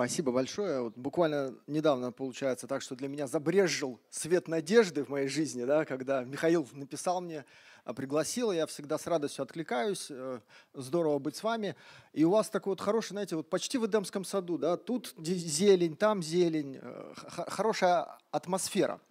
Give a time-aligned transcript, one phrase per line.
[0.00, 0.80] Спасибо большое.
[0.80, 5.84] Вот буквально недавно получается так, что для меня забрежил свет надежды в моей жизни, да,
[5.84, 7.44] когда Михаил написал мне,
[7.84, 10.06] а, пригласил, я всегда с радостью откликаюсь.
[10.08, 10.40] Э,
[10.72, 11.76] здорово быть с вами.
[12.14, 15.98] И у вас такой вот хороший, знаете, вот почти в Эдемском саду, да, тут зелень,
[15.98, 17.12] там зелень, э,
[17.48, 19.02] хорошая атмосфера.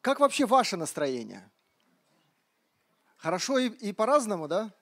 [0.00, 1.50] Как вообще ваше настроение?
[3.18, 4.72] Хорошо и, и по-разному, да?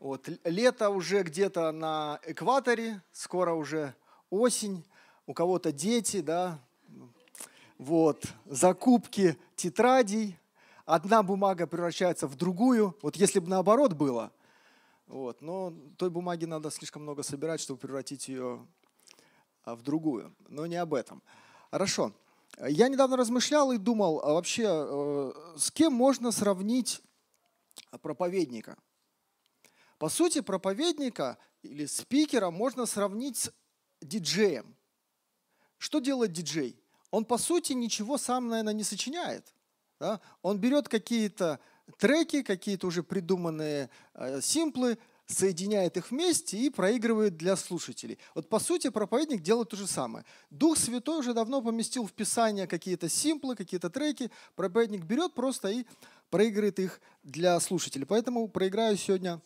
[0.00, 3.94] Вот, лето уже где-то на экваторе, скоро уже
[4.30, 4.84] осень,
[5.26, 6.60] у кого-то дети, да,
[7.78, 10.38] вот, закупки тетрадей,
[10.84, 12.96] одна бумага превращается в другую.
[13.02, 14.32] Вот если бы наоборот было,
[15.06, 18.66] вот, но той бумаги надо слишком много собирать, чтобы превратить ее
[19.64, 20.34] а, в другую.
[20.48, 21.22] Но не об этом.
[21.70, 22.12] Хорошо.
[22.66, 27.02] Я недавно размышлял и думал, а вообще, э, с кем можно сравнить
[28.02, 28.76] проповедника–
[30.00, 33.50] по сути, проповедника или спикера можно сравнить
[34.00, 34.74] диджеем.
[35.78, 36.76] Что делает диджей?
[37.10, 39.54] Он, по сути, ничего сам, наверное, не сочиняет.
[39.98, 40.20] Да?
[40.42, 41.58] Он берет какие-то
[41.98, 48.18] треки, какие-то уже придуманные э, симплы, соединяет их вместе и проигрывает для слушателей.
[48.34, 50.24] Вот по сути проповедник делает то же самое.
[50.50, 54.30] Дух Святой уже давно поместил в Писание какие-то симплы, какие-то треки.
[54.56, 55.86] Проповедник берет просто и
[56.30, 58.06] проигрывает их для слушателей.
[58.06, 59.40] Поэтому проиграю сегодня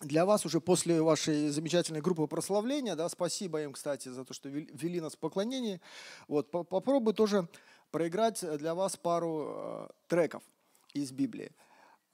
[0.00, 4.48] для вас уже после вашей замечательной группы прославления, да, спасибо им, кстати, за то, что
[4.48, 5.80] вели нас в поклонении.
[6.26, 7.48] Вот, попробую тоже
[7.90, 10.42] проиграть для вас пару э, треков
[10.94, 11.52] из Библии.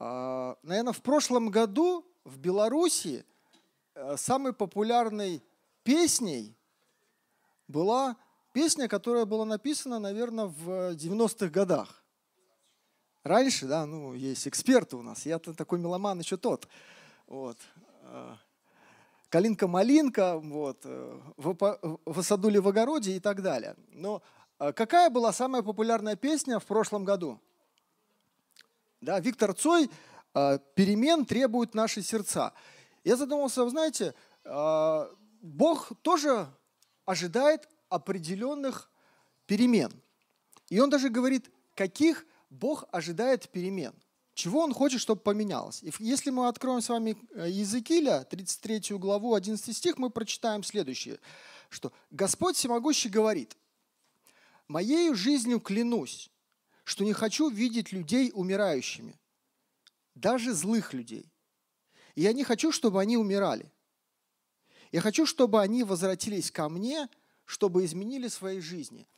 [0.00, 3.24] Э, наверное, в прошлом году в Беларуси
[3.94, 5.42] э, самой популярной
[5.84, 6.56] песней
[7.68, 8.16] была
[8.52, 12.02] песня, которая была написана, наверное, в 90-х годах.
[13.22, 16.68] Раньше, да, ну, есть эксперты у нас, я-то такой меломан еще тот.
[17.26, 17.58] Вот.
[18.02, 18.38] А,
[19.28, 23.76] Калинка-малинка, вот, э, в, в саду ли в огороде и так далее.
[23.88, 24.22] Но
[24.58, 27.40] а, какая была самая популярная песня в прошлом году?
[29.00, 29.90] Да, Виктор Цой
[30.74, 32.52] «Перемен требуют наши сердца».
[33.04, 34.14] Я задумался, вы знаете,
[35.42, 36.48] Бог тоже
[37.04, 38.90] ожидает определенных
[39.46, 39.92] перемен.
[40.68, 43.94] И он даже говорит, каких Бог ожидает перемен.
[44.36, 45.82] Чего он хочет, чтобы поменялось?
[45.82, 51.18] И если мы откроем с вами э, Иезекииля, 33 главу, 11 стих, мы прочитаем следующее,
[51.70, 53.56] что «Господь Всемогущий говорит,
[54.68, 56.30] «Моею жизнью клянусь,
[56.84, 59.18] что не хочу видеть людей умирающими,
[60.14, 61.32] даже злых людей.
[62.14, 63.72] Я не хочу, чтобы они умирали.
[64.92, 67.08] Я хочу, чтобы они возвратились ко мне,
[67.46, 69.08] чтобы изменили свои жизни.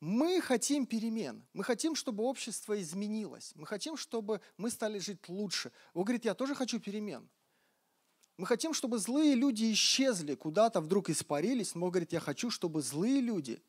[0.00, 1.44] Мы хотим перемен.
[1.52, 3.52] Мы хотим, чтобы общество изменилось.
[3.54, 5.72] Мы хотим, чтобы мы стали жить лучше.
[5.92, 7.28] Он говорит, я тоже хочу перемен.
[8.38, 11.74] Мы хотим, чтобы злые люди исчезли, куда-то вдруг испарились.
[11.74, 13.62] Но говорит, я хочу, чтобы злые люди,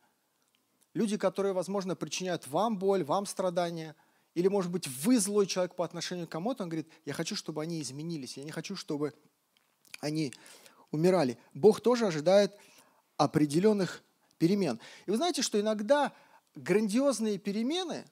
[0.94, 3.96] люди, которые, возможно, причиняют вам боль, вам страдания,
[4.34, 7.62] или, может быть, вы злой человек по отношению к кому-то, он говорит, я хочу, чтобы
[7.62, 8.38] они изменились.
[8.38, 9.14] Я не хочу, чтобы
[10.00, 10.34] они
[10.92, 11.38] умирали.
[11.54, 12.58] Бог тоже ожидает
[13.18, 14.02] определенных
[14.42, 14.80] перемен.
[15.06, 16.12] И вы знаете, что иногда
[16.56, 18.06] грандиозные перемены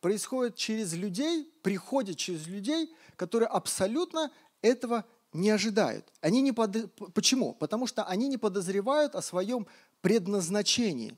[0.00, 4.30] происходят через людей, приходят через людей, которые абсолютно
[4.62, 6.10] этого не ожидают.
[6.22, 6.94] Они не под...
[7.12, 7.52] Почему?
[7.52, 9.66] Потому что они не подозревают о своем
[10.00, 11.14] предназначении.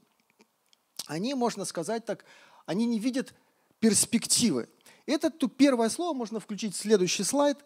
[1.06, 2.24] Они, можно сказать так,
[2.66, 3.32] они не видят
[3.78, 4.68] перспективы.
[5.06, 7.58] Это первое слово можно включить в следующий слайд.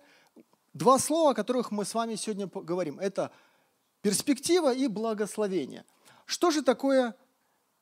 [0.75, 2.99] Два слова, о которых мы с вами сегодня поговорим.
[2.99, 3.31] Это
[4.03, 5.87] перспектива и благословение–
[6.25, 7.15] что же такое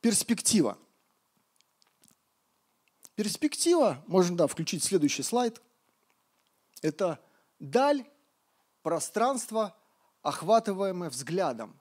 [0.00, 0.78] перспектива?
[3.14, 5.60] Перспектива, можно да, включить следующий слайд,
[6.80, 7.20] это
[7.58, 8.04] даль,
[8.82, 9.76] пространство,
[10.22, 11.78] охватываемое взглядом.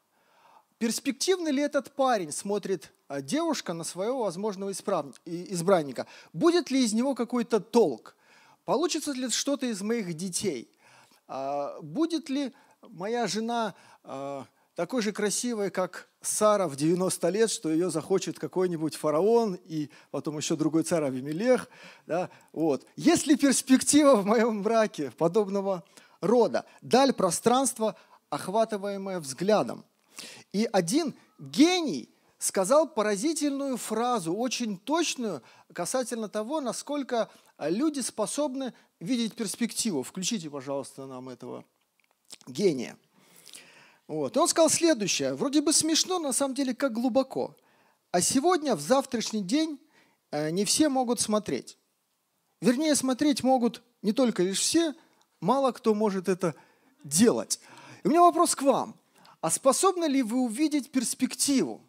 [0.78, 6.08] Перспективный ли этот парень, смотрит а, девушка на своего возможного избранника?
[6.34, 8.16] Будет ли из него какой-то толк?
[8.66, 10.72] Получится ли что-то из моих детей?
[11.28, 14.48] А, будет ли моя жена а,
[14.82, 20.38] такой же красивой, как Сара в 90 лет, что ее захочет какой-нибудь фараон и потом
[20.38, 21.70] еще другой царь Авимелех.
[22.08, 22.32] Да?
[22.52, 22.88] Вот.
[22.96, 25.84] Есть ли перспектива в моем браке подобного
[26.20, 26.66] рода?
[26.82, 27.96] Даль пространства,
[28.32, 29.86] охватываемое взглядом.
[30.52, 35.44] И один гений сказал поразительную фразу, очень точную,
[35.74, 37.30] касательно того, насколько
[37.60, 40.02] люди способны видеть перспективу.
[40.02, 41.66] Включите, пожалуйста, нам этого
[42.48, 42.98] гения.
[44.12, 44.36] Вот.
[44.36, 47.56] И он сказал следующее, вроде бы смешно, на самом деле как глубоко.
[48.12, 49.80] А сегодня, в завтрашний день,
[50.32, 51.78] э, не все могут смотреть.
[52.60, 54.94] Вернее, смотреть могут не только лишь все,
[55.40, 56.56] мало кто может это
[57.06, 57.62] делать.
[58.04, 59.00] И у меня вопрос к вам.
[59.40, 61.80] А способны ли вы увидеть перспективу?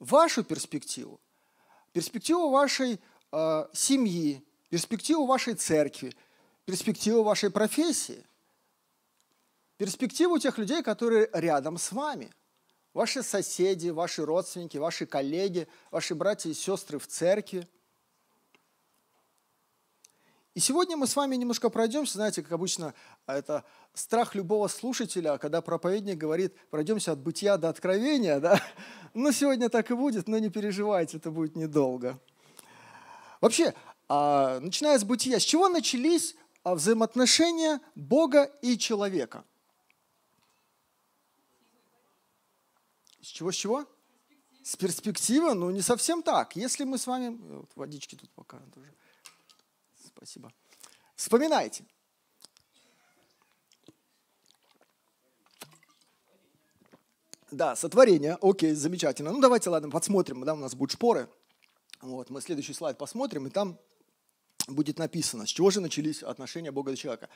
[0.00, 1.20] Вашу перспективу,
[1.92, 2.98] перспективу вашей
[3.30, 6.16] э, семьи, перспективу вашей церкви,
[6.64, 8.26] перспективу вашей профессии,
[9.80, 12.30] перспективу тех людей, которые рядом с вами.
[12.92, 17.66] Ваши соседи, ваши родственники, ваши коллеги, ваши братья и сестры в церкви–
[20.52, 22.92] и сегодня мы с вами немножко пройдемся, знаете, как обычно,
[23.26, 28.60] это страх любого слушателя, когда проповедник говорит, пройдемся от бытия до откровения, да?
[29.14, 32.18] Ну, сегодня так и будет, но не переживайте, это будет недолго.
[33.40, 33.74] Вообще,
[34.08, 36.34] а, начиная с бытия, с чего начались
[36.64, 39.44] а, взаимоотношения Бога и человека?
[43.20, 43.86] С чего, с чего?
[44.62, 45.54] С перспективы?
[45.54, 46.56] Ну, не совсем так.
[46.56, 47.36] Если мы с вами...
[47.36, 48.92] Вот водички тут пока тоже.
[50.06, 50.52] Спасибо.
[51.16, 51.84] Вспоминайте.
[57.50, 58.38] Да, сотворение.
[58.40, 59.32] Окей, замечательно.
[59.32, 60.44] Ну, давайте, ладно, посмотрим.
[60.44, 61.28] Да, у нас будут шпоры.
[62.00, 63.78] Вот, мы следующий слайд посмотрим, и там
[64.68, 67.28] будет написано, с чего же начались отношения Бога и человека.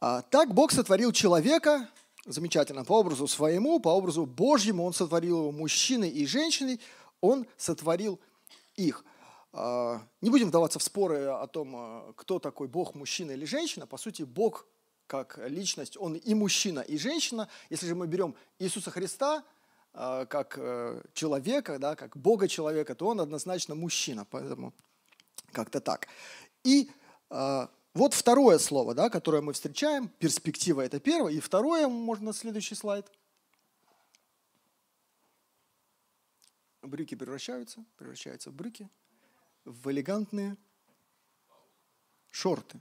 [0.00, 1.88] А, так Бог сотворил человека,
[2.26, 6.80] замечательно, по образу своему, по образу Божьему Он сотворил его мужчиной и женщиной,
[7.20, 8.20] Он сотворил
[8.76, 9.04] их–
[9.58, 13.86] а, не будем вдаваться в споры о том, а, кто такой Бог, мужчина или женщина.
[13.86, 14.66] По сути, Бог
[15.06, 17.48] как личность, он и мужчина, и женщина.
[17.70, 19.44] Если же мы берем Иисуса Христа
[19.94, 24.26] а, как э, человека, да, как Бога человека, то он однозначно мужчина.
[24.30, 24.74] Поэтому
[25.52, 26.08] как-то так.
[26.62, 26.90] И
[27.96, 33.10] вот второе слово, да, которое мы встречаем, перспектива это первое, и второе, можно следующий слайд.
[36.82, 38.88] Брюки превращаются, превращаются в брюки
[39.64, 40.56] в элегантные
[42.30, 42.80] шорты.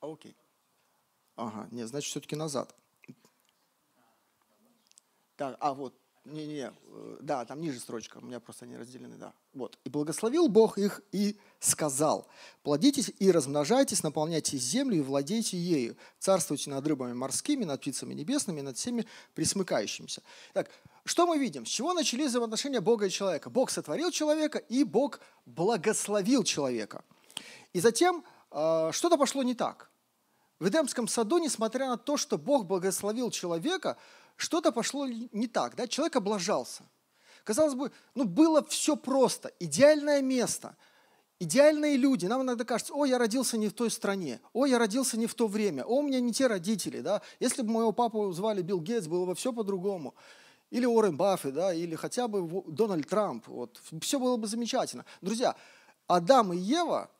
[0.00, 0.36] Окей.
[1.36, 2.74] Ага, нет, значит, все-таки назад.
[5.36, 9.32] Так, а вот, не-не, э, да, там ниже строчка, у меня просто они разделены, да.
[9.54, 9.78] Вот.
[9.84, 12.26] «И благословил Бог их и сказал,
[12.62, 18.60] плодитесь и размножайтесь, наполняйте землю и владейте ею, царствуйте над рыбами морскими, над птицами небесными,
[18.60, 20.22] над всеми присмыкающимися».
[20.52, 20.70] Так,
[21.04, 21.64] что мы видим?
[21.64, 23.48] С чего начались взаимоотношения Бога и человека?
[23.50, 27.02] Бог сотворил человека, и Бог благословил человека.
[27.72, 29.90] И затем э, что-то пошло не так.
[30.58, 33.96] В Эдемском саду, несмотря на то, что Бог благословил человека,
[34.38, 35.74] что-то пошло не так.
[35.74, 35.86] Да?
[35.86, 36.84] Человек облажался.
[37.44, 40.76] Казалось бы, ну было все просто, идеальное место,
[41.40, 42.26] идеальные люди.
[42.26, 45.34] Нам иногда кажется, о, я родился не в той стране, о, я родился не в
[45.34, 47.00] то время, о, у меня не те родители.
[47.00, 47.20] Да?
[47.40, 50.14] Если бы моего папу звали Билл Гейтс, было бы все по-другому
[50.70, 53.48] или Уоррен Баффет, да, или хотя бы Дональд Трамп.
[53.48, 53.80] Вот.
[54.00, 55.04] Все было бы замечательно.
[55.20, 55.56] Друзья,
[56.06, 57.10] Адам и Ева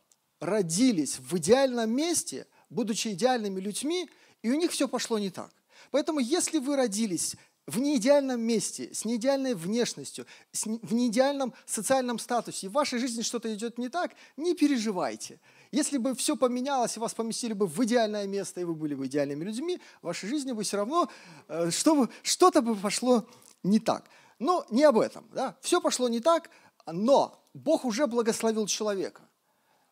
[0.41, 4.09] родились в идеальном месте, будучи идеальными людьми,
[4.43, 5.51] и у них все пошло не так.
[5.91, 7.37] Поэтому если вы родились
[7.67, 13.53] в неидеальном месте, с неидеальной внешностью, в неидеальном социальном статусе, и в вашей жизни что-то
[13.55, 15.39] идет не так, не переживайте.
[15.71, 19.07] Если бы все поменялось, и вас поместили бы в идеальное место, и вы были бы
[19.07, 21.11] идеальными людьми, в вашей жизни бы все равно
[21.49, 23.29] э, что, что-то бы пошло
[23.63, 24.05] не так.
[24.39, 25.29] Но не об этом.
[25.35, 25.57] Да?
[25.61, 26.49] Все пошло не так,
[26.87, 29.23] но Бог уже благословил человека.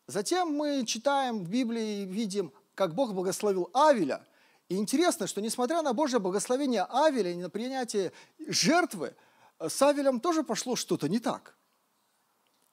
[0.06, 4.24] Затем мы читаем в Библии и видим, как Бог благословил Авеля.
[4.68, 8.12] И интересно, что несмотря на Божье благословение Авеля и на принятие
[8.48, 9.14] жертвы,
[9.60, 11.56] с Авелем тоже пошло что-то не так.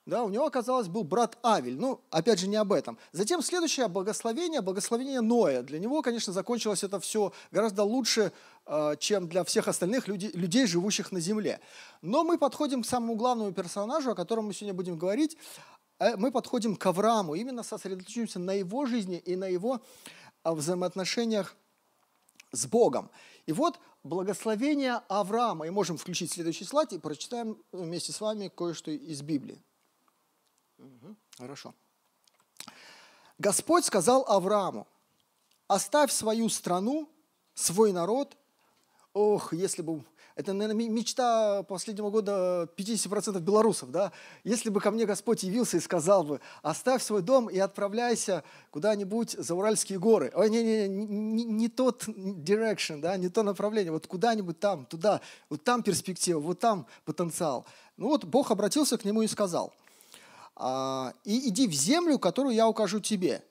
[0.06, 1.78] Да, у него, оказалось, был брат Авель.
[1.78, 2.98] Ну, опять же, не об этом.
[3.14, 5.62] Затем следующее благословение, благословение Ноя.
[5.62, 8.34] Для него, конечно, закончилось это все гораздо лучше,
[8.66, 11.62] э, чем для всех остальных людей, живущих на земле.
[12.02, 15.38] Но мы подходим к самому главному персонажу, о котором мы сегодня будем говорить.
[16.00, 19.80] Э, мы подходим к Аврааму, именно сосредоточимся на его жизни и на его
[20.44, 21.56] э, взаимоотношениях
[22.54, 23.12] с Богом.
[23.46, 25.68] И вот благословение Авраама.
[25.68, 29.62] И можем включить следующий слайд и прочитаем вместе с вами кое-что из Библии.
[30.78, 31.74] Угу, хорошо.
[33.40, 34.88] Господь сказал Аврааму,
[35.68, 37.10] оставь свою страну,
[37.54, 38.38] свой народ.
[39.14, 40.04] Ох, если бы...
[40.36, 44.12] Это, наверное, мечта последнего года 50% белорусов, да?
[44.44, 49.32] Если бы ко мне Господь явился и сказал бы, оставь свой дом и отправляйся куда-нибудь
[49.32, 50.32] за Уральские горы.
[50.36, 55.64] Ой, не-не, не, не тот direction, да, не то направление, вот куда-нибудь там, туда, вот
[55.64, 57.66] там перспектива, вот там потенциал.
[57.98, 59.74] Ну вот Бог обратился к нему и сказал–
[60.56, 63.44] а, и иди в землю, которую я укажу тебе.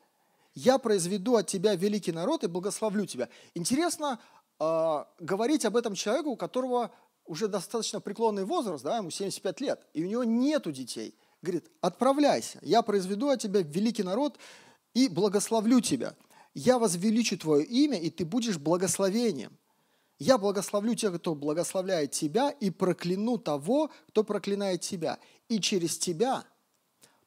[0.55, 3.29] Я произведу от тебя великий народ и благословлю тебя.
[3.55, 4.21] Интересно
[4.59, 6.91] а, говорить об этом человеку, у которого
[7.25, 11.15] уже достаточно преклонный возраст, да, ему 75 лет, и у него нету детей.
[11.41, 14.39] Говорит, отправляйся, я произведу от тебя великий народ
[14.95, 16.15] и благословлю тебя.
[16.55, 19.57] я возвеличу твое имя, и ты будешь благословением.
[20.19, 25.19] Я благословлю тех, кто благословляет тебя, и прокляну того, кто проклинает тебя.
[25.49, 26.45] И через тебя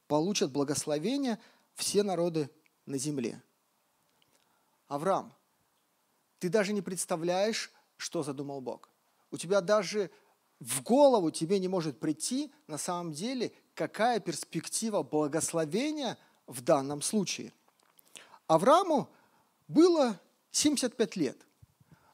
[0.06, 1.38] получат благословение
[1.74, 2.48] все народы
[2.86, 3.42] на земле.
[4.88, 5.35] Авраам,
[6.38, 8.90] ты даже не представляешь, что задумал Бог.
[9.30, 10.10] У тебя даже
[10.60, 17.52] в голову тебе не может прийти на самом деле, какая перспектива благословения в данном случае.
[18.46, 19.08] Аврааму
[19.68, 20.20] было
[20.52, 21.46] 75 лет.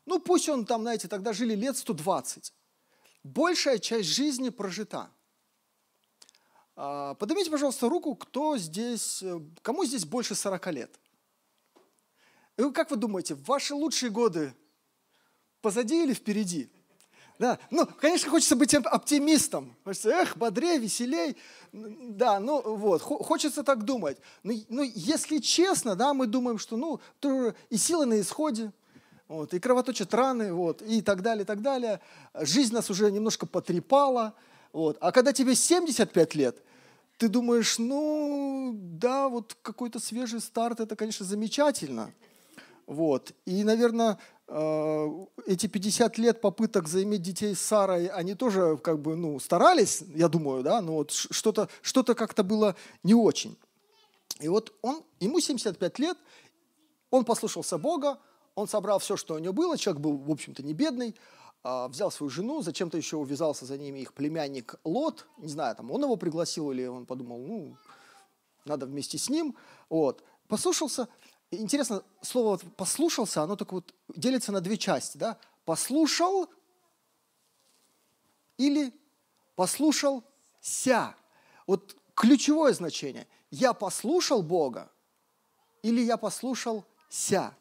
[0.07, 2.53] Ну, пусть он там, знаете, тогда жили лет 120.
[3.23, 5.11] Большая часть жизни прожита.
[6.75, 10.99] А, поднимите, пожалуйста, руку, кто здесь, э, кому здесь больше 40 лет?
[12.69, 14.55] И как вы думаете, ваши лучшие годы
[15.61, 16.71] позади или впереди?
[17.39, 19.75] Да, ну, конечно, хочется быть оптимистом.
[19.85, 21.37] Хочется, эх, бодрее, веселей.
[21.73, 24.19] Да, ну вот, хочется так думать.
[24.43, 27.01] Но, но если честно, да, мы думаем, что, ну,
[27.71, 28.73] и силы на исходе,
[29.27, 32.01] вот, и кровоточат раны, вот, и так далее, и так далее.
[32.35, 34.35] Жизнь нас уже немножко потрепала.
[34.73, 34.99] Вот.
[35.01, 36.63] А когда тебе 75 лет,
[37.17, 42.13] ты думаешь, ну, да, вот какой-то свежий старт, это, конечно, замечательно.
[42.93, 43.33] Вот.
[43.47, 44.19] И, наверное,
[44.49, 45.09] э,
[45.47, 50.29] эти 50 лет попыток заиметь детей с Сарой, они тоже как бы, ну, старались, я
[50.29, 53.57] думаю, да, но вот что-то что как-то было не очень.
[54.41, 56.19] И вот он, ему 75 лет,
[57.11, 58.19] он послушался Бога,
[58.55, 61.17] он собрал все, что у него было, человек был, в общем-то, не бедный,
[61.63, 65.91] а, взял свою жену, зачем-то еще увязался за ними их племянник Лот, не знаю, там
[65.91, 67.77] он его пригласил или он подумал, ну,
[68.67, 69.57] надо вместе с ним,
[69.89, 71.09] вот, послушался,
[71.53, 76.49] интересно, слово вот «послушался», оно только вот делится на две части, да, послушал
[78.59, 78.93] или
[79.55, 81.15] послушался.
[81.67, 83.27] Вот ключевое значение.
[83.51, 84.91] Я послушал Бога
[85.83, 87.55] или я послушался.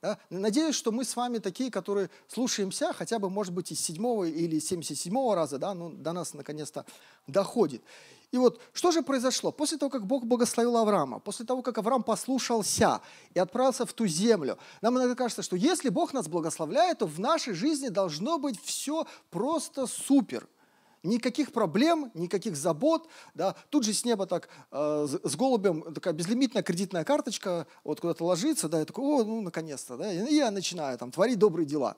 [0.00, 0.18] Да?
[0.30, 4.60] Надеюсь, что мы с вами такие, которые слушаемся, хотя бы, может быть, из седьмого или
[4.60, 6.86] семьдесят седьмого раза, да, ну, до нас наконец-то
[7.26, 7.82] доходит.
[8.30, 9.52] И вот что же произошло?
[9.52, 13.00] После того, как Бог благословил Авраама, после того, как Авраам послушался
[13.32, 17.18] и отправился в ту землю, нам иногда кажется, что если Бог нас благословляет, то в
[17.18, 20.46] нашей жизни должно быть все просто супер–
[21.04, 23.08] Никаких проблем, никаких забот.
[23.34, 23.54] Да.
[23.70, 28.68] Тут же с неба так э, с голубем такая безлимитная кредитная карточка вот куда-то ложится,
[28.68, 31.96] да, я такой, о, ну, наконец-то, да, и я начинаю там творить добрые дела.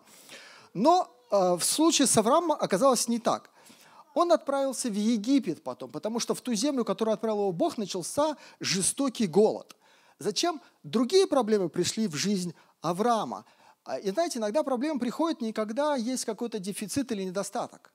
[0.75, 3.51] Но э, в случае с Авраамом оказалось не так.
[4.15, 8.37] Он отправился в Египет потом, потому что в ту землю, которую отправил его Бог, начался
[8.59, 9.77] жестокий голод.
[10.19, 13.45] Зачем другие проблемы пришли в жизнь Авраама?
[13.85, 17.93] А, и знаете, иногда проблемы приходят не когда есть какой-то дефицит или недостаток.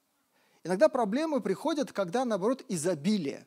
[0.64, 3.46] Иногда проблемы приходят, когда, наоборот, изобилие.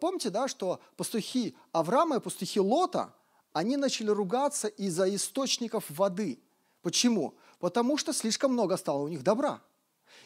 [0.00, 3.12] Помните, да, что пастухи Авраама и пастухи Лота,
[3.52, 6.38] они начали ругаться из-за источников воды.
[6.82, 7.34] Почему?
[7.58, 9.60] Потому что слишком много стало у них добра.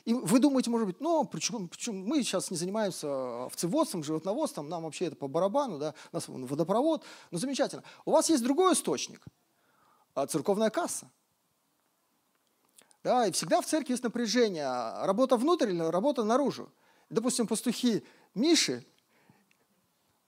[0.04, 4.84] И вы думаете, может быть, ну, почему, почему мы сейчас не занимаемся овцеводством, животноводством, нам
[4.84, 7.82] вообще это по барабану, да, у нас водопровод, ну, замечательно.
[8.04, 9.24] У вас есть другой источник,
[10.14, 11.10] а, церковная касса.
[13.02, 14.68] Да, и всегда в церкви есть напряжение.
[15.04, 16.70] Работа внутрь или работа наружу.
[17.08, 18.04] Допустим, пастухи
[18.34, 18.84] Миши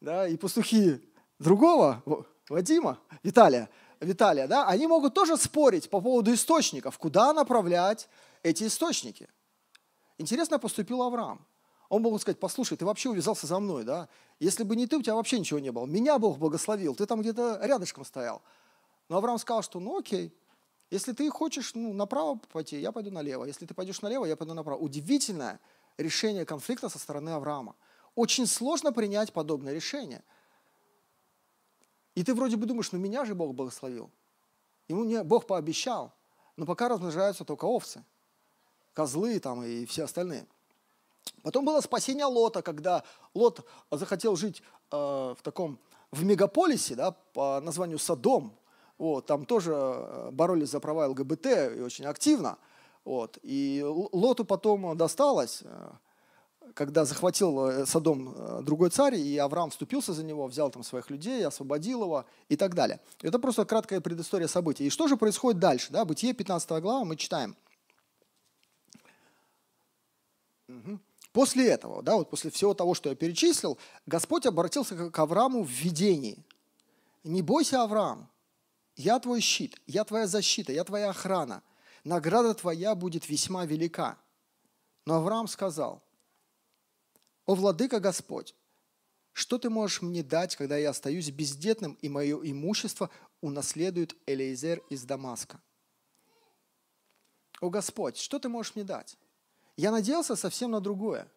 [0.03, 1.01] да, и пастухи
[1.39, 2.03] другого,
[2.49, 8.09] Вадима, Виталия, Виталия, да, они могут тоже спорить по поводу источников, куда направлять
[8.43, 9.29] эти источники.
[10.23, 11.45] Интересно поступил Авраам.
[11.89, 14.09] Он мог сказать, послушай, ты вообще увязался за мной, да?
[14.39, 15.85] Если бы не ты, у тебя вообще ничего не было.
[15.85, 18.41] Меня Бог благословил, ты там где-то рядышком стоял.
[19.09, 20.33] Но Авраам сказал, что ну окей,
[20.91, 23.45] если ты хочешь ну, направо пойти, я пойду налево.
[23.45, 24.79] Если ты пойдешь налево, я пойду направо.
[24.79, 25.59] Удивительное
[25.99, 27.75] решение конфликта со стороны Авраама.
[28.15, 30.23] Очень сложно принять подобное решение.
[32.15, 34.09] И ты вроде бы думаешь, ну меня же Бог благословил.
[34.87, 36.15] Ему не, Бог пообещал.
[36.57, 38.05] Но пока размножаются только овцы,
[38.95, 40.47] козлы там и все остальные.
[41.43, 43.03] Потом было спасение Лота, когда
[43.35, 45.79] Лот захотел жить э, в таком,
[46.11, 48.55] в мегаполисе, да, по названию Содом,
[48.99, 51.47] вот, там тоже э, боролись за права ЛГБТ
[51.77, 52.57] и очень активно.
[53.05, 55.91] Вот, и Лоту потом досталось, э,
[56.75, 61.45] когда захватил э, Содом другой царь, и Авраам вступился за него, взял там своих людей,
[61.45, 63.01] освободил его и так далее.
[63.23, 64.87] Это просто краткая предыстория событий.
[64.87, 65.91] И что же происходит дальше?
[65.91, 66.05] Да?
[66.05, 67.57] Бытие 15 глава мы читаем.
[71.33, 75.71] После этого, да, вот после всего того, что я перечислил, Господь обратился к Аврааму в
[75.71, 76.45] видении.
[77.25, 78.29] Не бойся, Авраам,
[78.97, 81.63] я твой щит, я твоя защита, я твоя охрана.
[82.05, 84.19] Награда твоя будет весьма велика.
[85.07, 86.03] Но Авраам сказал,
[87.47, 88.55] «О, владыка Господь,
[89.33, 93.11] что ты можешь мне дать, когда я остаюсь бездетным, и мое имущество
[93.41, 95.61] унаследует Элейзер из Дамаска.
[97.61, 99.17] О Господь, что ты можешь мне дать?
[99.77, 101.29] Я надеялся совсем на другое.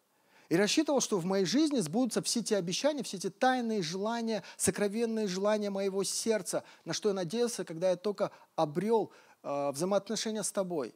[0.49, 5.27] И рассчитывал, что в моей жизни сбудутся все те обещания, все эти тайные желания, сокровенные
[5.27, 9.11] желания моего сердца, на что я надеялся, когда я только обрел
[9.41, 10.93] э, взаимоотношения с тобой.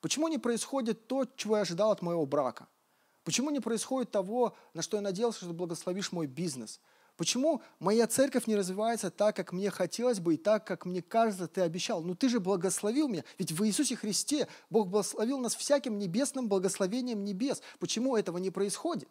[0.00, 2.68] Почему не происходит то, чего я ожидал от моего брака?
[3.24, 6.80] Почему не происходит того, на что я надеялся, что ты благословишь мой бизнес?
[7.18, 11.48] Почему моя церковь не развивается так, как мне хотелось бы, и так, как мне кажется,
[11.48, 12.00] ты обещал?
[12.00, 13.24] Ну ты же благословил меня.
[13.38, 17.60] Ведь в Иисусе Христе Бог благословил нас всяким небесным благословением небес.
[17.80, 19.08] Почему этого не происходит?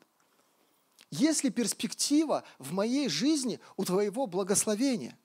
[1.11, 5.17] Есть ли перспектива в моей жизни у твоего благословения?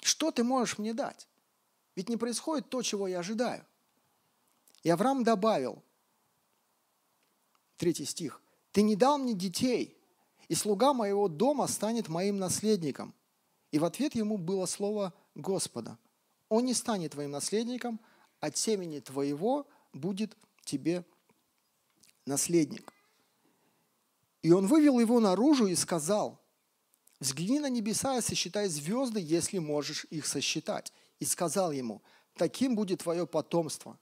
[0.00, 1.28] Что ты можешь мне дать?
[1.96, 3.62] Ведь не происходит то, чего я ожидаю.
[4.82, 5.82] И Авраам добавил,
[7.76, 8.40] третий стих,
[8.72, 9.95] «Ты не дал мне детей,
[10.48, 13.14] и слуга моего дома станет моим наследником».
[13.72, 15.98] И в ответ ему было слово Господа.
[16.48, 18.00] «Он не станет твоим наследником,
[18.40, 21.04] от семени твоего будет тебе
[22.24, 22.92] наследник».
[24.42, 26.40] И он вывел его наружу и сказал,
[27.18, 30.92] «Взгляни на небеса и сосчитай звезды, если можешь их сосчитать».
[31.18, 32.02] И сказал ему,
[32.34, 33.98] «Таким будет твое потомство».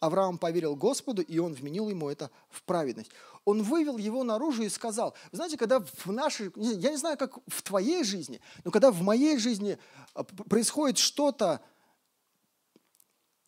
[0.00, 3.10] Авраам поверил Господу, и он вменил ему это в праведность.
[3.44, 7.62] Он вывел его наружу и сказал, знаете, когда в нашей, я не знаю, как в
[7.62, 9.78] твоей жизни, но когда в моей жизни
[10.14, 11.62] а, происходит что-то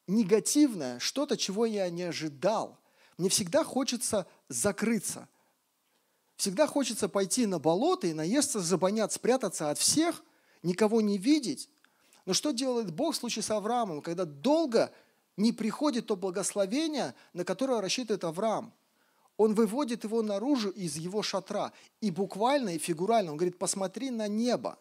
[0.07, 2.78] негативное, что-то, чего я не ожидал,
[3.19, 5.28] мне всегда хочется закрыться.
[6.37, 10.23] Всегда хочется пойти на болото и наесться, забонять, спрятаться от всех,
[10.62, 11.69] никого не видеть.
[12.25, 14.93] Но что делает Бог в случае с Авраамом, когда долго
[15.38, 18.75] не приходит то благословение, на которое рассчитывает Авраам.
[19.37, 21.73] Он выводит его наружу из его шатра.
[22.00, 24.78] И буквально, и фигурально, он говорит, посмотри на небо.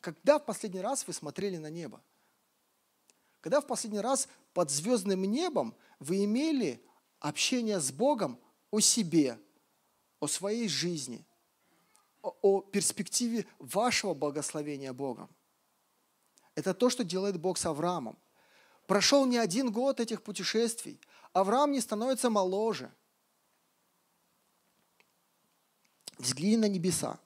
[0.00, 2.00] Когда в последний раз вы смотрели на небо?
[3.40, 6.80] Когда в последний раз под звездным небом вы имели
[7.18, 8.38] общение с Богом
[8.70, 9.36] о себе,
[10.20, 11.26] о своей жизни,
[12.22, 15.28] о, о перспективе вашего благословения Богом?
[16.54, 18.16] Это то, что делает Бог с Авраамом.
[18.88, 20.98] Прошел не один год этих путешествий.
[21.34, 22.90] Авраам не становится моложе.
[26.16, 27.20] Взгляни на небеса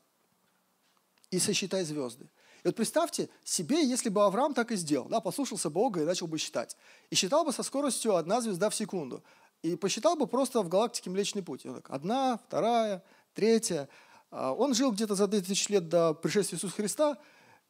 [1.30, 2.24] и сосчитай звезды.
[2.64, 6.26] И вот представьте себе, если бы Авраам так и сделал, да, послушался Бога и начал
[6.26, 6.76] бы считать.
[7.10, 9.22] И считал бы со скоростью одна звезда в секунду.
[9.62, 11.62] И посчитал бы просто в галактике Млечный Путь.
[11.62, 13.88] так, одна, вторая, третья.
[14.32, 17.18] А, он жил где-то за 2000 лет до пришествия Иисуса Христа,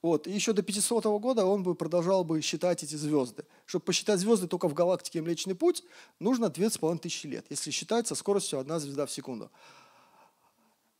[0.03, 3.45] вот, и еще до 500 года он бы продолжал бы считать эти звезды.
[3.67, 5.85] Чтобы посчитать звезды только в галактике Млечный Путь,
[6.19, 9.51] нужно 2500 лет, если считать со скоростью одна звезда в секунду.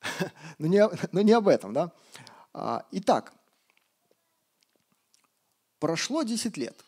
[0.59, 1.93] но, не, но не об этом, да?
[2.53, 3.35] А, итак,
[5.81, 6.85] прошло 10 лет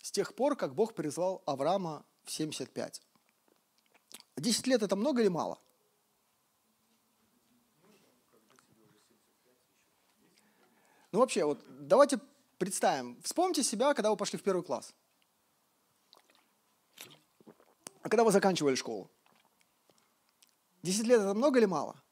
[0.00, 3.02] с тех пор, как Бог призвал Авраама в 75.
[4.36, 5.58] 10 лет это много или мало?–
[11.12, 12.18] Ну вообще, вот давайте
[12.58, 13.20] представим.
[13.22, 14.94] Вспомните себя, когда вы пошли в первый класс.
[18.02, 19.10] А когда вы заканчивали школу?
[20.82, 22.02] Десять лет это много или мало?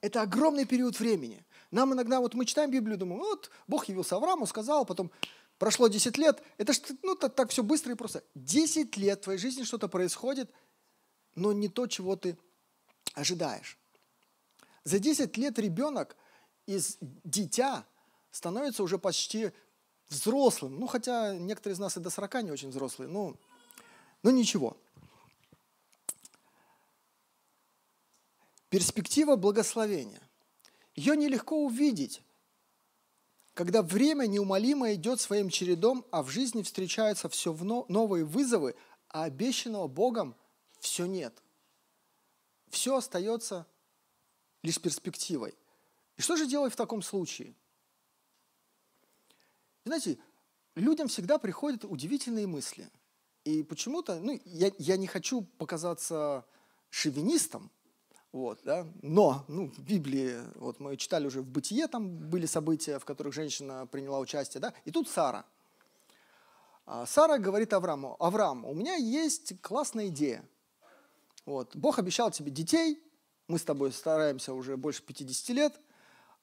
[0.00, 1.44] Это огромный период времени.
[1.70, 5.10] Нам иногда, вот мы читаем Библию, думаем, вот Бог явился Аврааму, сказал, потом
[5.58, 6.42] прошло 10 лет.
[6.58, 8.22] Это ж ну, так, так все быстро и просто.
[8.34, 10.52] 10 лет в твоей жизни что-то происходит,
[11.34, 12.38] но не то, чего ты
[13.14, 13.78] ожидаешь.
[14.84, 16.16] За 10 лет ребенок
[16.66, 17.86] из дитя
[18.34, 19.52] становится уже почти
[20.08, 20.80] взрослым.
[20.80, 23.36] Ну, хотя некоторые из нас и до 40 не очень взрослые, но,
[24.24, 24.76] но ничего.
[28.70, 30.20] Перспектива благословения.
[30.96, 32.22] Ее нелегко увидеть,
[33.54, 37.52] когда время неумолимо идет своим чередом, а в жизни встречаются все
[37.88, 38.74] новые вызовы,
[39.08, 40.34] а обещанного Богом
[40.80, 41.40] все нет.
[42.68, 43.64] Все остается
[44.64, 45.54] лишь перспективой.
[46.16, 47.54] И что же делать в таком случае?
[49.84, 50.18] Знаете,
[50.74, 52.88] людям всегда приходят удивительные мысли.
[53.44, 56.46] И почему-то, ну, я, я не хочу показаться
[56.88, 57.70] шовинистом,
[58.32, 62.98] вот, да, но, ну, в Библии, вот мы читали уже в «Бытие», там были события,
[62.98, 65.44] в которых женщина приняла участие, да, и тут Сара.
[66.86, 70.44] А Сара говорит Аврааму, Авраам, у меня есть классная идея.
[71.44, 73.02] Вот, Бог обещал тебе детей,
[73.46, 75.78] мы с тобой стараемся уже больше 50 лет–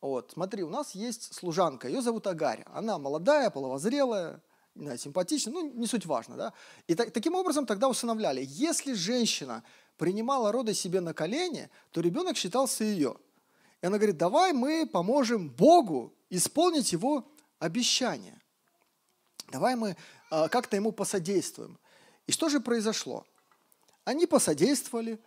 [0.01, 2.63] вот, смотри, у нас есть служанка, ее зовут Агарь.
[2.73, 4.41] Она молодая, половозрелая,
[4.75, 6.53] не симпатичная, ну, не суть важно, да.
[6.87, 8.43] И так, таким образом тогда усыновляли.
[8.47, 9.63] Если женщина
[9.97, 13.15] принимала роды себе на колени, то ребенок считался ее.
[13.81, 17.27] И она говорит, давай мы поможем Богу исполнить его
[17.59, 18.39] обещание.
[19.51, 19.97] Давай мы
[20.29, 21.77] а, как-то ему посодействуем.
[22.25, 23.25] И что же произошло?
[24.05, 25.19] Они посодействовали.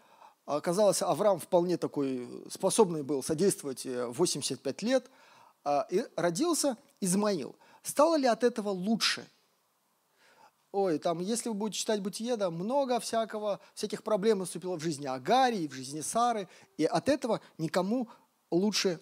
[0.46, 5.11] Оказалось, Авраам вполне такой способный был содействовать 85 э, лет.
[5.64, 7.57] А, и родился Измаил.
[7.83, 9.26] Стало ли от этого лучше?
[10.72, 15.07] Ой, там, если вы будете читать Бытие, да, много всякого, всяких проблем наступило в жизни
[15.07, 18.09] Агарии, в жизни Сары, и от этого никому
[18.50, 19.00] лучше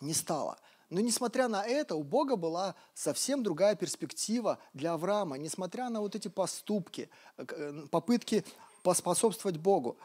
[0.00, 0.58] не стало.
[0.88, 6.14] Но несмотря на это, у Бога была совсем другая перспектива для Авраама, несмотря на вот
[6.14, 8.44] эти поступки, э, попытки
[8.86, 9.96] поспособствовать Богу.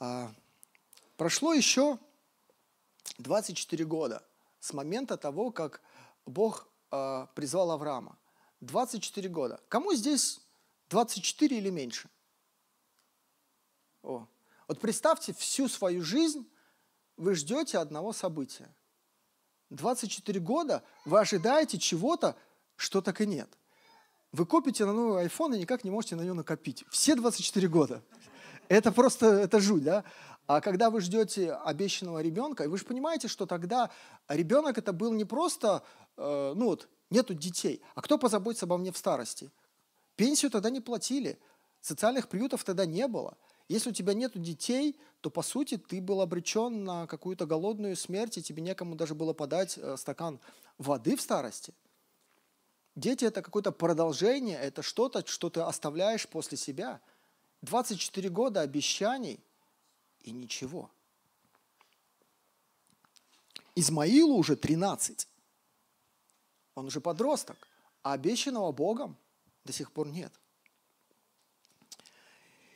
[0.00, 0.34] А,
[1.16, 1.96] прошло еще
[3.18, 4.24] 24 года
[4.58, 5.80] с момента того, как
[6.26, 8.18] Бог а, призвал Авраама.
[8.62, 9.60] 24 года.
[9.68, 10.40] Кому здесь
[10.88, 12.10] 24 или меньше?
[14.02, 14.26] О.
[14.66, 16.50] Вот представьте, всю свою жизнь
[17.16, 18.74] вы ждете одного события.
[19.70, 22.36] 24 года вы ожидаете чего-то,
[22.74, 23.56] что так и нет.
[24.32, 26.84] Вы копите на новый iPhone и никак не можете на него накопить.
[26.90, 28.02] Все 24 года.
[28.68, 30.04] Это просто, это жуть, да?
[30.46, 33.90] А когда вы ждете обещанного ребенка, вы же понимаете, что тогда
[34.28, 35.82] ребенок это был не просто,
[36.16, 39.50] э, ну вот, нету детей, а кто позаботится обо мне в старости?
[40.16, 41.38] Пенсию тогда не платили,
[41.80, 43.36] социальных приютов тогда не было–
[43.70, 48.36] если у тебя нет детей, то, по сути, ты был обречен на какую-то голодную смерть,
[48.36, 50.40] и тебе некому даже было подать э, стакан
[50.76, 51.72] воды в старости.
[53.00, 57.00] Дети– это какое-то продолжение, это что-то, что ты оставляешь после себя.
[57.62, 59.40] 24 года обещаний
[60.20, 60.90] и ничего.
[63.74, 65.26] Измаилу уже 13.
[66.74, 67.56] Он уже подросток,
[68.02, 69.16] а обещанного Богом
[69.64, 70.32] до сих пор нет.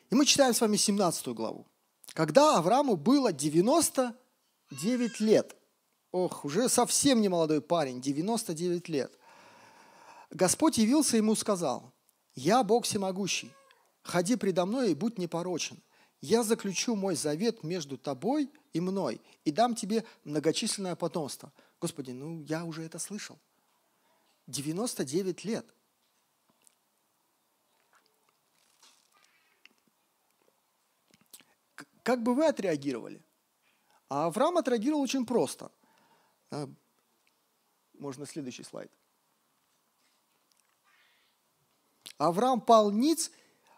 [0.09, 1.67] И мы читаем с вами 17 главу.
[2.15, 5.55] Когда Аврааму было 99 лет,
[6.13, 9.19] ох, уже совсем не молодой парень, 99 лет,
[10.35, 11.95] Господь явился ему и сказал,
[12.35, 13.51] «Я Бог всемогущий,
[14.03, 15.83] ходи предо мной и будь непорочен.
[16.21, 21.51] Я заключу мой завет между тобой и мной и дам тебе многочисленное потомство».
[21.81, 23.39] Господи, ну я уже это слышал.
[24.47, 25.67] 99 лет–
[32.05, 33.25] Как бы вы отреагировали?
[34.11, 35.73] А Авраам отреагировал очень просто.
[36.51, 36.69] А,
[37.95, 38.93] можно следующий слайд.
[42.19, 43.31] Авраам пал ниц,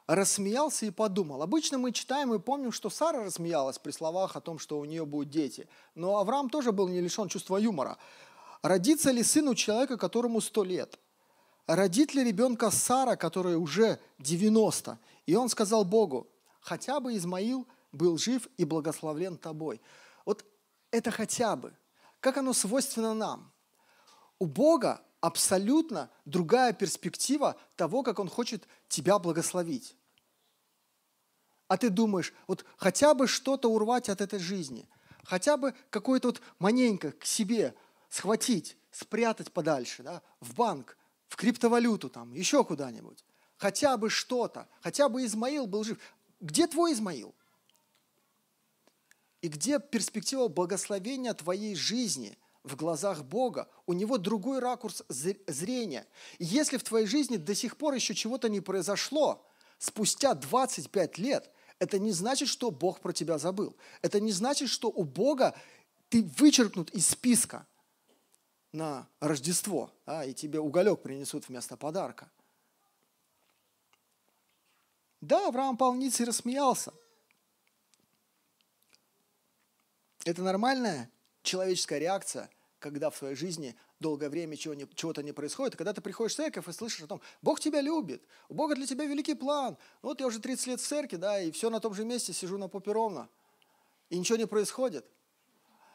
[0.07, 1.42] рассмеялся и подумал.
[1.42, 5.05] Обычно мы читаем и помним, что Сара рассмеялась при словах о том, что у нее
[5.05, 5.68] будут дети.
[5.94, 7.99] Но Авраам тоже был не лишен чувства юмора.
[8.62, 10.99] Родится ли сын у человека, которому сто лет?
[11.66, 14.99] Родит ли ребенка Сара, которой уже 90?
[15.27, 16.29] И он сказал Богу,
[16.61, 19.81] хотя бы Измаил был жив и благословлен тобой.
[20.25, 20.44] Вот
[20.90, 21.72] это хотя бы.
[22.20, 23.53] Как оно свойственно нам?
[24.38, 29.97] У Бога абсолютно другая перспектива того, как Он хочет тебя благословить.
[31.67, 34.89] А ты думаешь, вот хотя бы что-то урвать от этой жизни,
[35.25, 37.75] хотя бы какое-то вот маненько к себе
[38.09, 43.25] схватить, спрятать подальше, да, в банк, в криптовалюту там, еще куда-нибудь.
[43.57, 45.99] Хотя бы что-то, хотя бы Измаил был жив.
[46.39, 47.35] Где твой Измаил?
[49.41, 53.69] И где перспектива благословения твоей жизни в глазах Бога?
[53.87, 56.07] У него другой ракурс зрения.
[56.39, 59.47] Если в твоей жизни до сих пор еще чего-то не произошло,
[59.79, 63.77] спустя 25 лет, это не значит, что Бог про тебя забыл.
[64.03, 65.55] Это не значит, что у Бога
[66.09, 67.67] ты вычеркнут из списка
[68.73, 72.31] на Рождество, а, и тебе уголек принесут вместо подарка.
[75.21, 76.93] Да, Авраам и рассмеялся–
[80.27, 81.09] Это нормальная
[81.45, 82.51] человеческая реакция,
[82.87, 85.75] когда в твоей жизни долгое время чего-то не происходит.
[85.75, 88.87] когда ты приходишь в церковь и слышишь о том, Бог тебя любит, у Бога для
[88.87, 89.77] тебя великий план.
[90.03, 92.59] Вот я уже 30 лет в церкви, да, и все на том же месте сижу
[92.59, 93.29] на попе ровно.
[94.09, 95.05] И ничего не происходит.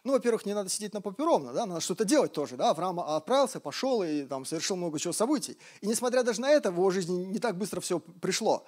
[0.04, 2.72] Ну, во-первых, не надо сидеть на попе ровно, да, надо что-то делать тоже, да.
[2.72, 5.58] Авраам отправился, пошел и там совершил много чего событий.
[5.80, 8.66] И несмотря даже на это, в его жизни не так быстро все пришло.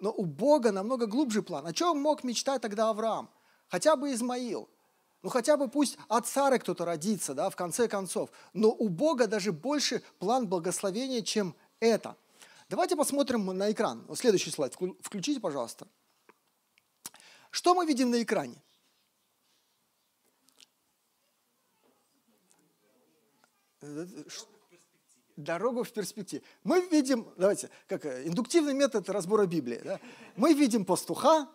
[0.00, 1.64] Но у Бога намного глубже план.
[1.66, 3.30] О чем мог мечтать тогда Авраам?
[3.68, 4.68] Хотя бы Измаил–
[5.22, 8.30] ну хотя бы пусть от Сары кто-то родится, да, в конце концов.
[8.52, 12.16] Но у Бога даже больше план благословения, чем это.
[12.68, 14.04] Давайте посмотрим на экран.
[14.14, 14.76] Следующий слайд.
[15.00, 15.86] Включите, пожалуйста.
[17.50, 18.56] Что мы видим на экране?
[25.36, 26.42] Дорогу в перспективе.
[26.64, 29.80] Мы видим, давайте, как э, индуктивный метод разбора Библии.
[29.82, 30.00] Да?
[30.36, 31.48] Мы видим пастуха,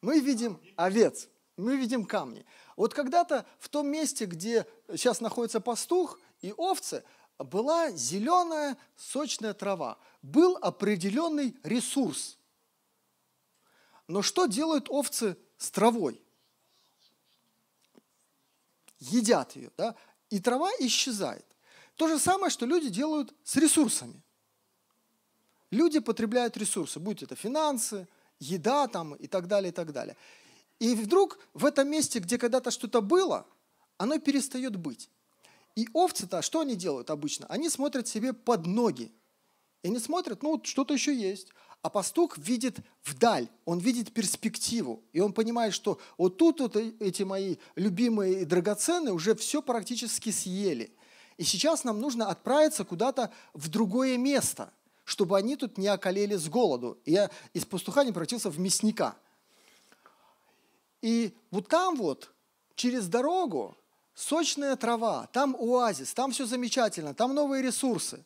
[0.00, 1.28] мы видим овец.
[1.56, 2.44] Мы видим камни.
[2.76, 7.02] Вот когда-то в том месте, где сейчас находится пастух и овцы,
[7.38, 9.98] была зеленая сочная трава.
[10.22, 12.38] Был определенный ресурс.
[14.08, 16.22] Но что делают овцы с травой?
[18.98, 19.94] Едят ее, да?
[20.30, 21.44] И трава исчезает.
[21.96, 24.22] То же самое, что люди делают с ресурсами.
[25.70, 28.06] Люди потребляют ресурсы, будь это финансы,
[28.38, 30.16] еда там и так далее, и так далее.
[30.78, 33.46] И вдруг в этом месте, где когда-то что-то было,
[33.96, 35.10] оно перестает быть.
[35.74, 37.46] И овцы-то, что они делают обычно?
[37.48, 39.12] Они смотрят себе под ноги.
[39.82, 41.48] И они смотрят, ну, что-то еще есть.
[41.82, 45.04] А пастух видит вдаль, он видит перспективу.
[45.12, 50.30] И он понимает, что вот тут вот эти мои любимые и драгоценные уже все практически
[50.30, 50.94] съели.
[51.36, 54.72] И сейчас нам нужно отправиться куда-то в другое место,
[55.04, 56.98] чтобы они тут не околели с голоду.
[57.04, 59.16] И я из пастуха не превратился в мясника–
[61.02, 62.32] и вот там вот,
[62.74, 63.76] через дорогу,
[64.14, 68.24] сочная трава, там оазис, там все замечательно, там новые ресурсы.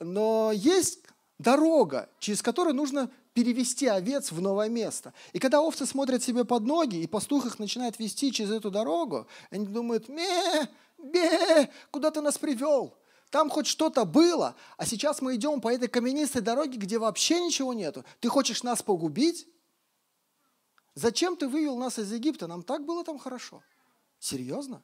[0.00, 1.00] Но есть
[1.38, 5.14] дорога, через которую нужно перевести овец в новое место.
[5.32, 9.28] И когда овцы смотрят себе под ноги, и пастух их начинает вести через эту дорогу,
[9.50, 12.96] они думают, ме, бе, куда ты нас привел?
[13.30, 17.74] Там хоть что-то было, а сейчас мы идем по этой каменистой дороге, где вообще ничего
[17.74, 18.04] нету.
[18.20, 19.46] Ты хочешь нас погубить?
[20.98, 22.48] Зачем ты вывел нас из Египта?
[22.48, 23.62] Нам так было там хорошо.
[24.18, 24.82] Серьезно?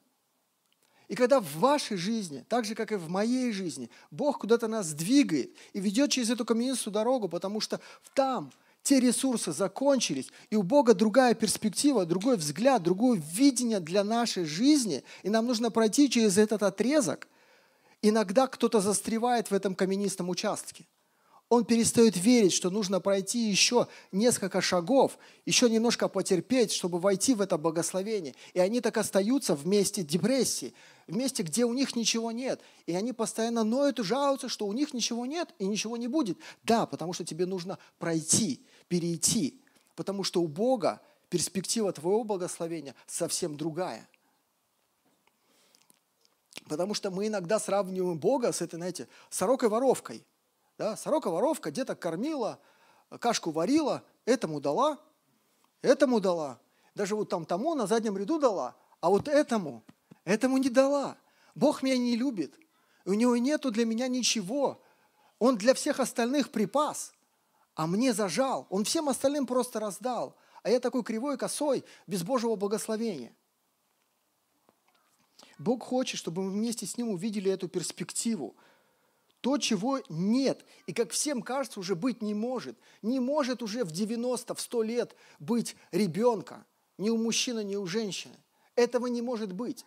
[1.09, 4.93] И когда в вашей жизни, так же, как и в моей жизни, Бог куда-то нас
[4.93, 7.81] двигает и ведет через эту каменистую дорогу, потому что
[8.13, 14.45] там те ресурсы закончились, и у Бога другая перспектива, другой взгляд, другое видение для нашей
[14.45, 17.27] жизни, и нам нужно пройти через этот отрезок.
[18.01, 20.85] Иногда кто-то застревает в этом каменистом участке
[21.47, 27.41] он перестает верить, что нужно пройти еще несколько шагов, еще немножко потерпеть, чтобы войти в
[27.41, 28.33] это благословение.
[28.53, 30.73] И они так остаются в месте депрессии,
[31.07, 32.61] в месте, где у них ничего нет.
[32.87, 36.39] И они постоянно ноют и жалуются, что у них ничего нет и ничего не будет.
[36.63, 39.61] Да, потому что тебе нужно пройти, перейти.
[39.95, 44.09] Потому что у Бога перспектива твоего благословения совсем другая.
[46.67, 50.25] Потому что мы иногда сравниваем Бога с этой, знаете, сорокой-воровкой–
[50.77, 50.95] да?
[50.97, 52.59] Сорока-воровка где-то кормила,
[53.19, 54.99] кашку варила, этому дала,
[55.81, 56.59] этому дала.
[56.93, 59.83] Даже вот там тому на заднем ряду дала, а вот этому,
[60.23, 61.17] этому не дала.
[61.53, 62.57] Бог меня не любит.
[63.05, 64.81] У него нету для меня ничего.
[65.39, 67.13] Он для всех остальных припас,
[67.75, 68.67] а мне зажал.
[68.69, 70.35] Он всем остальным просто раздал.
[70.63, 73.35] А я такой кривой, косой, без Божьего благословения.
[75.59, 78.55] Бог хочет, чтобы мы вместе с Ним увидели эту перспективу–
[79.45, 82.75] то, чего нет, и как всем кажется, уже быть не может.
[83.03, 86.65] Не может уже в 90, в 100 лет быть ребенка,
[86.97, 88.33] ни у мужчины, ни у женщины.
[88.73, 89.85] Этого не может быть.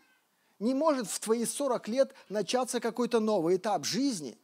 [0.60, 4.38] Не может в твои 40 лет начаться какой-то новый этап жизни.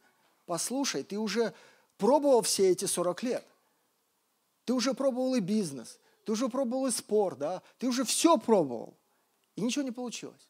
[0.47, 1.53] Послушай, ты уже
[1.97, 3.47] пробовал все эти 40 лет.
[4.65, 7.61] Ты уже пробовал и бизнес, ты уже пробовал и спорт, да?
[7.77, 8.97] ты уже все пробовал,
[9.55, 10.49] и ничего не получилось.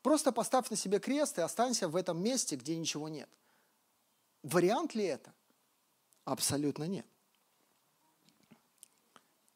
[0.00, 3.28] Просто поставь на себе крест и останься в этом месте, где ничего нет.
[4.42, 5.32] Вариант ли это?
[6.24, 7.06] Абсолютно нет.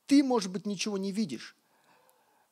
[0.06, 1.56] Ты, может быть, ничего не видишь.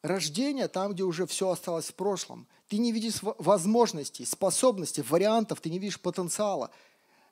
[0.03, 2.47] Рождение там, где уже все осталось в прошлом.
[2.69, 6.71] Ты не видишь возможностей, способностей, вариантов, ты не видишь потенциала.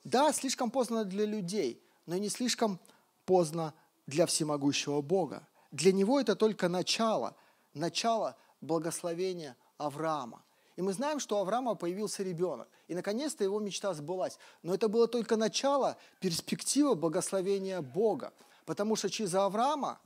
[0.04, 2.78] Да, слишком поздно для людей, но не слишком
[3.24, 3.74] поздно
[4.06, 5.46] для всемогущего Бога.
[5.72, 7.34] Для него это только начало,
[7.74, 10.42] начало благословения Авраама.
[10.76, 12.68] И мы знаем, что у Авраама появился ребенок.
[12.88, 14.38] И наконец-то его мечта сбылась.
[14.62, 18.32] Но это было только начало перспективы благословения Бога.
[18.64, 20.00] Потому что через Авраама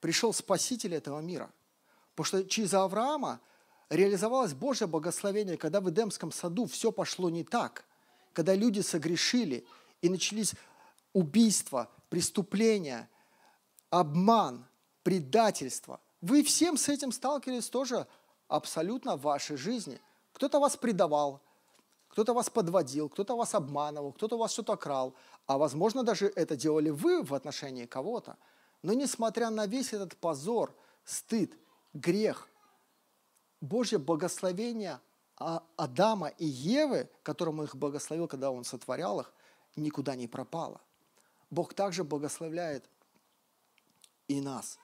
[0.00, 1.50] пришел Спаситель этого мира.
[2.14, 3.40] Потому что через Авраама
[3.90, 7.84] реализовалось Божье благословение, когда в Эдемском саду все пошло не так,
[8.32, 9.66] когда люди согрешили
[10.02, 10.54] и начались
[11.12, 13.08] убийства, преступления,
[13.90, 14.66] обман,
[15.02, 16.00] предательство.
[16.20, 18.06] Вы всем с этим сталкивались тоже
[18.48, 20.00] абсолютно в вашей жизни.
[20.32, 21.40] Кто-то вас предавал,
[22.08, 25.14] кто-то вас подводил, кто-то вас обманывал, кто-то вас что-то крал,
[25.46, 28.36] а возможно даже это делали вы в отношении кого-то.
[28.82, 31.56] Но несмотря на весь этот позор, стыд,
[31.92, 32.48] грех,
[33.60, 35.00] Божье благословение
[35.36, 39.32] Адама и Евы, которому их благословил, когда он сотворял их,
[39.76, 40.80] никуда не пропало.
[41.50, 42.88] Бог также благословляет
[44.26, 44.78] и нас.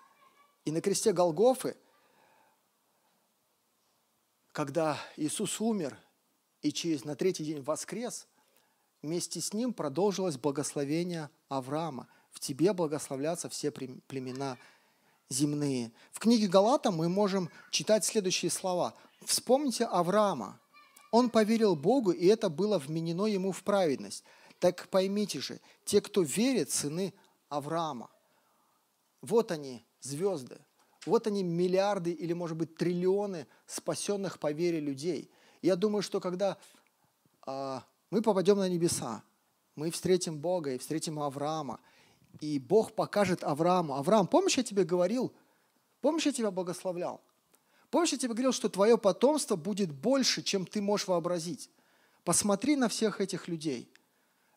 [0.65, 1.77] И на кресте Голгофы
[4.55, 5.99] когда Иисус умер
[6.63, 8.29] и через на третий день воскрес,
[9.03, 12.07] вместе с ним продолжилось благословение Авраама.
[12.31, 14.57] В тебе благословлятся все племена
[15.29, 15.91] земные.
[16.13, 18.95] В книге Галата мы можем читать следующие слова.
[19.25, 20.61] Вспомните Авраама.
[21.11, 24.23] Он поверил Богу, и это было вменено ему в праведность.
[24.61, 27.13] Так поймите же, те, кто верит, сыны
[27.49, 28.09] Авраама.
[29.21, 30.61] Вот они, звезды.
[31.07, 35.31] Вот они, миллиарды или, может быть, триллионы спасенных по вере людей.
[35.61, 36.57] Я думаю, что когда
[37.47, 39.23] а, мы попадем на небеса,
[39.77, 41.81] мы встретим Бога и встретим Авраама,
[42.41, 43.95] и Бог покажет Аврааму.
[43.95, 45.33] Авраам, помнишь, я тебе говорил,
[46.01, 47.21] помнишь, я тебя благословлял?
[47.91, 51.71] Помнишь, я тебе говорил, что твое потомство будет больше, чем ты можешь вообразить?
[52.25, 53.93] Посмотри на всех этих людей.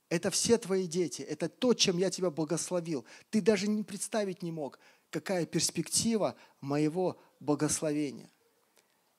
[0.09, 1.21] Это все твои дети.
[1.21, 3.05] Это то, чем я тебя благословил.
[3.29, 4.79] Ты даже не представить не мог,
[5.19, 8.29] какая перспектива моего благословения.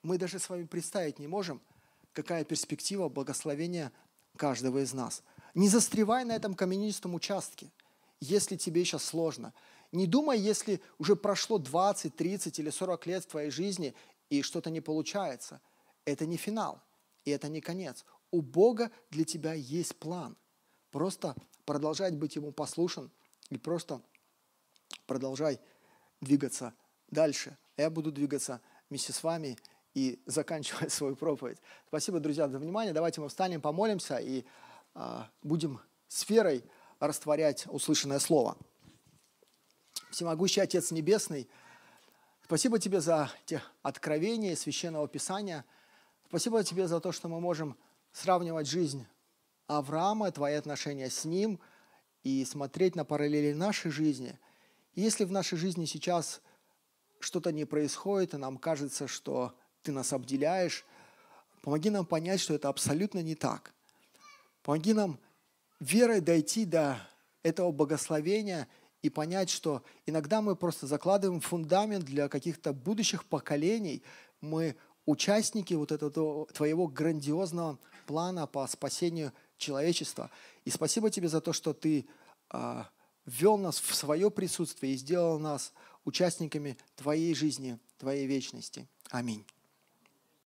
[0.03, 1.61] Мы даже с вами представить не можем,
[2.13, 3.93] какая перспектива благословения
[4.37, 5.23] каждого из нас.
[5.55, 7.73] Не застревай на этом каменистом участке,
[8.21, 9.55] если тебе сейчас сложно–
[9.93, 13.95] не думай, если уже прошло 20, 30 или 40 лет твоей жизни
[14.29, 15.61] и что-то не получается.
[16.05, 16.83] Это не финал,
[17.25, 18.05] и это не конец.
[18.31, 20.37] У Бога для тебя есть план.
[20.91, 21.35] Просто
[21.65, 23.11] продолжать быть Ему послушен
[23.49, 24.03] и просто
[25.07, 25.59] продолжай
[26.21, 26.75] двигаться
[27.09, 27.57] дальше.
[27.77, 29.59] Я буду двигаться вместе с вами
[29.95, 31.59] и заканчивать свою проповедь.
[31.87, 32.93] Спасибо, друзья, за внимание.
[32.93, 34.45] Давайте мы встанем, помолимся и
[34.95, 36.65] а, будем сферой
[37.01, 38.57] растворять услышанное слово.
[40.11, 41.49] Всемогущий Отец Небесный,
[42.45, 45.65] спасибо Тебе за эти откровения Священного Писания.
[46.29, 47.77] Спасибо Тебе за то, что мы можем
[48.13, 49.07] сравнивать жизнь
[49.67, 51.61] Авраама, Твои отношения с ним
[52.23, 54.39] и смотреть на параллели нашей жизни.
[55.01, 56.41] Если в нашей жизни сейчас
[57.21, 60.85] что-то не происходит, и нам кажется, что Ты нас обделяешь,
[61.63, 63.73] помоги нам понять, что это абсолютно не так.
[64.63, 65.19] Помоги нам
[65.81, 67.01] верой дойти до
[67.43, 68.69] этого благословения–
[69.03, 74.03] и понять, что иногда мы просто закладываем фундамент для каких-то будущих поколений.
[74.41, 80.31] Мы участники вот этого твоего грандиозного плана по спасению человечества.
[80.65, 82.07] И спасибо тебе за то, что ты
[82.51, 82.89] а,
[83.29, 85.73] ввел нас в свое присутствие и сделал нас
[86.05, 88.89] участниками твоей жизни, твоей вечности.
[89.11, 89.45] Аминь.